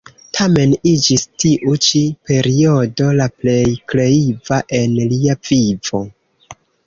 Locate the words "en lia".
4.81-5.37